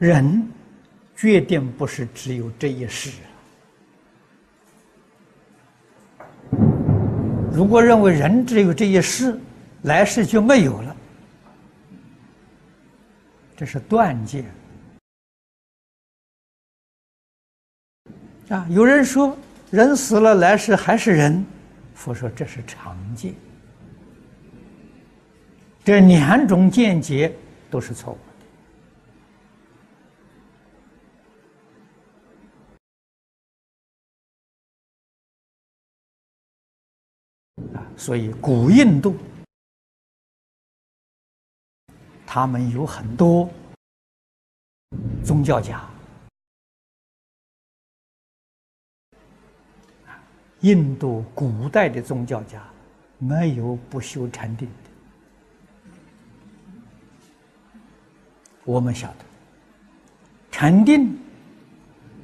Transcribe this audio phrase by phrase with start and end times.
[0.00, 0.48] 人
[1.14, 3.10] 决定不是只有这一世。
[7.52, 9.38] 如果认为人只有这一世，
[9.82, 10.96] 来世就没有了，
[13.54, 14.46] 这是断见。
[18.48, 19.36] 啊，有人说
[19.70, 21.44] 人死了来世还是人，
[21.94, 23.34] 佛说这是常见。
[25.84, 27.30] 这两种见解
[27.70, 28.18] 都是错误
[38.00, 39.14] 所以古印度
[42.26, 43.46] 他们有很多
[45.22, 45.86] 宗教家，
[50.60, 52.66] 印度古代的宗教家
[53.18, 54.90] 没有不修禅定的。
[58.64, 59.24] 我们晓得，
[60.50, 61.18] 禅定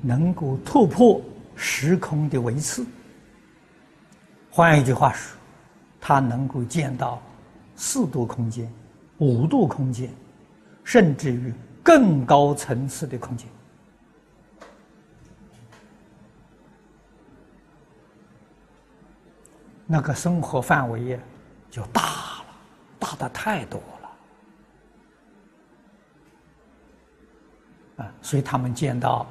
[0.00, 1.20] 能够突破
[1.54, 2.86] 时空的维次。
[4.50, 5.35] 换一句话说，
[6.08, 7.20] 他能够见到
[7.74, 8.72] 四度空间、
[9.18, 10.08] 五度空间，
[10.84, 13.48] 甚至于更高层次的空间。
[19.84, 21.18] 那个生活范围呀，
[21.68, 22.44] 就大了，
[23.00, 23.80] 大的太多
[27.96, 28.04] 了。
[28.04, 29.26] 啊，所以他们见到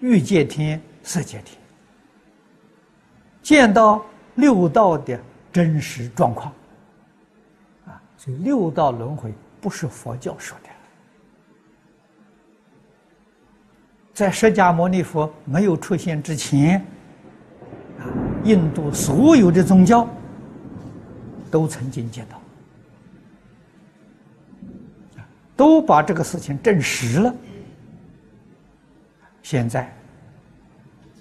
[0.00, 1.56] 欲界天、色界天，
[3.40, 5.16] 见到六道的
[5.54, 6.52] 真实状况。
[7.86, 10.68] 啊，所以六道轮回不是佛教说的，
[14.12, 16.84] 在释迦牟尼佛没有出现之前，
[18.00, 18.04] 啊，
[18.42, 20.08] 印度所有的宗教
[21.50, 22.40] 都曾经见到。
[25.56, 27.32] 都把这个事情证实了。
[29.40, 29.84] 现在，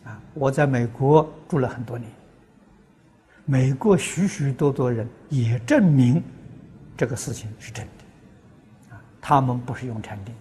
[0.03, 2.09] 啊，我在美国住了很多年，
[3.45, 6.23] 美国许许多多人也证明
[6.95, 8.95] 这个事情是真的。
[8.95, 10.33] 啊，他们不是用禅定，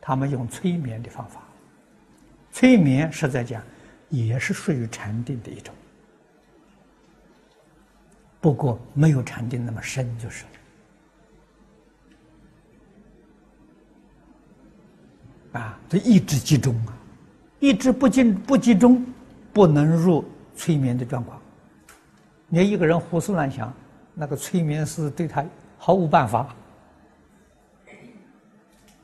[0.00, 1.42] 他们用催眠的方法。
[2.52, 3.60] 催眠实在讲
[4.08, 5.74] 也是属于禅定的一种，
[8.40, 10.44] 不过没有禅定那么深，就是。
[15.52, 16.96] 啊，这意志集中啊，
[17.58, 19.04] 意志不集不集中，
[19.52, 21.41] 不能入催眠的状况。
[22.54, 23.72] 你一个人胡思乱想，
[24.12, 25.42] 那个催眠师对他
[25.78, 26.54] 毫无办法。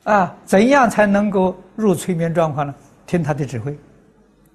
[0.04, 2.74] 啊，怎样才能够入催眠状况呢？
[3.06, 3.74] 听他的指挥，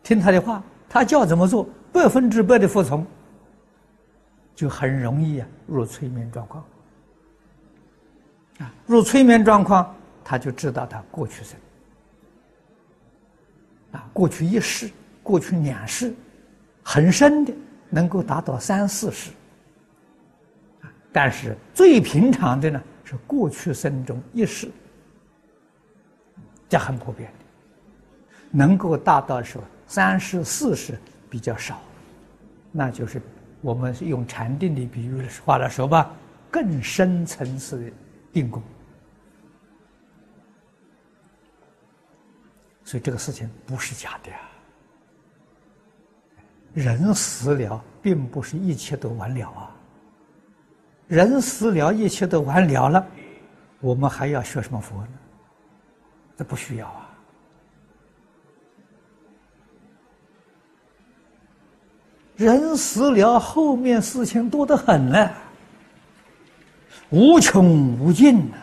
[0.04, 3.04] 听他的话，他叫怎么做，百分之百的服从，
[4.54, 6.64] 就很容易啊入催眠状况。
[8.60, 9.92] 啊，入催眠状况，
[10.24, 11.58] 他就知道他过去生。
[13.94, 14.88] 啊，过去一世，
[15.24, 16.14] 过去两世，
[16.84, 17.52] 很深的，
[17.94, 19.30] 能够达到三四十。
[21.12, 24.72] 但是最平常的呢，是过去生中一世，
[26.68, 27.46] 这很普遍的。
[28.50, 31.00] 能够达到说三十四十
[31.30, 31.80] 比较少，
[32.72, 33.22] 那就是
[33.62, 36.12] 我们用禅定的比喻话来说吧，
[36.50, 37.92] 更深层次的
[38.31, 38.62] 定功。
[42.84, 44.38] 所以这个事情不是假的呀。
[46.74, 49.70] 人死了，并不是一切都完了啊。
[51.08, 53.08] 人死了，一切都完了了，
[53.80, 55.10] 我们还要学什么佛呢？
[56.36, 57.10] 这不需要啊。
[62.36, 65.30] 人死了，后面事情多得很呢，
[67.12, 68.58] 无穷无尽呢。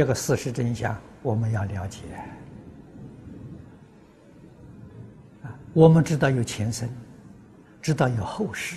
[0.00, 1.98] 这个事实真相，我们要了解。
[5.42, 6.88] 啊，我们知道有前生，
[7.82, 8.76] 知道有后世。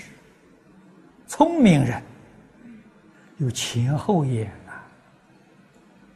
[1.26, 2.04] 聪明人
[3.38, 4.84] 有前后眼啊！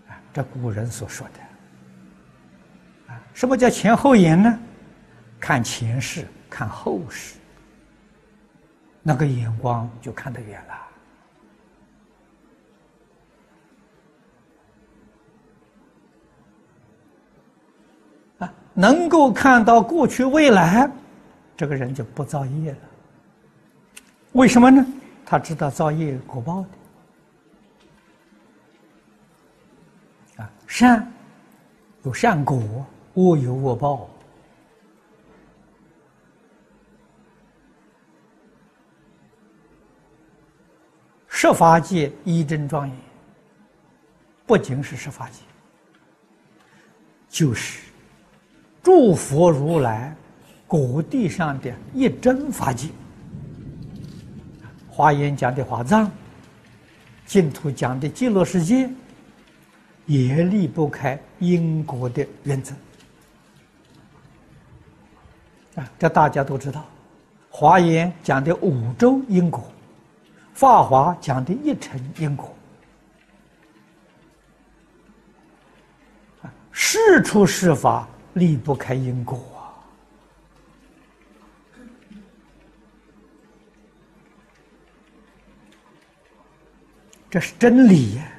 [0.10, 3.14] 啊，这古人所说的。
[3.14, 4.60] 啊，什么叫前后眼呢？
[5.40, 7.38] 看前世，看后世，
[9.02, 10.87] 那个眼光就看得远了。
[18.80, 20.88] 能够看到过去未来，
[21.58, 22.78] 这个人就不造业了。
[24.34, 24.86] 为什么呢？
[25.26, 26.62] 他知道造业果报
[30.38, 31.12] 的啊，善
[32.04, 32.86] 有善果，
[33.16, 34.08] 恶有恶报
[41.28, 42.96] 十法界一真庄严，
[44.46, 45.42] 不仅是十法界，
[47.28, 47.87] 就是
[48.88, 50.16] 诸佛如来
[50.66, 52.88] 各地上的一真法界。
[54.88, 56.10] 华严讲的华藏，
[57.26, 58.90] 净土讲的极乐世界，
[60.06, 62.74] 也离不开因果的原则。
[65.76, 66.86] 啊，这大家都知道。
[67.50, 69.70] 华严讲的五洲因果，
[70.54, 72.56] 法华讲的一尘因果。
[76.42, 78.08] 啊，事出事法
[78.38, 79.74] 离不开因果啊，
[87.30, 88.32] 这是真理呀。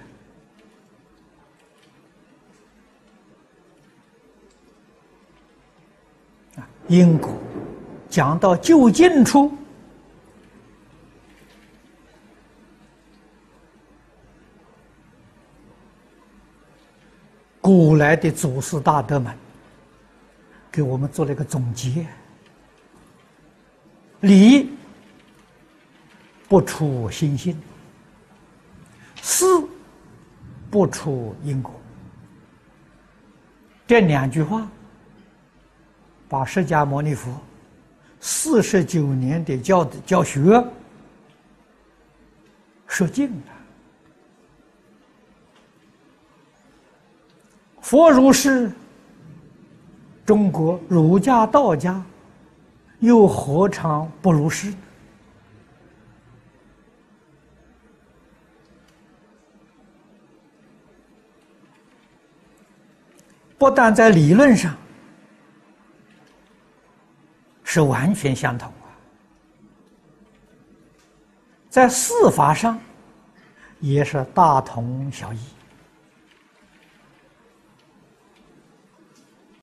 [6.56, 7.36] 啊因果
[8.08, 9.52] 讲到究竟处，
[17.60, 19.36] 古来的祖师大德们
[20.78, 22.06] 给我们做了一个总结：
[24.20, 24.70] 理
[26.48, 27.60] 不出心性，
[29.20, 29.44] 事
[30.70, 31.74] 不出因果。
[33.88, 34.68] 这两句话。
[36.28, 37.34] 把释迦牟尼佛
[38.20, 40.62] 四十九年的教教学
[42.86, 43.46] 说尽了。
[47.80, 48.70] 佛如是，
[50.28, 52.04] 中国儒家、道家
[52.98, 54.74] 又何尝不如是？
[63.56, 64.76] 不但在理论上。
[67.64, 68.92] 是完全相同啊，
[71.70, 72.78] 在事法上
[73.80, 75.38] 也是大同小异。